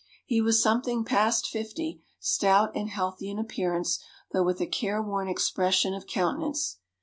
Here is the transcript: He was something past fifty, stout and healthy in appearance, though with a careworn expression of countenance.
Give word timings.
He 0.25 0.41
was 0.41 0.59
something 0.59 1.05
past 1.05 1.45
fifty, 1.45 2.01
stout 2.19 2.75
and 2.75 2.89
healthy 2.89 3.29
in 3.29 3.37
appearance, 3.37 3.99
though 4.31 4.41
with 4.43 4.59
a 4.59 4.65
careworn 4.65 5.27
expression 5.29 5.93
of 5.93 6.07
countenance. 6.07 6.79